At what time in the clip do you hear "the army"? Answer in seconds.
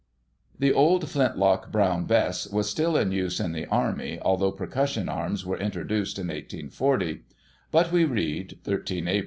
3.51-4.17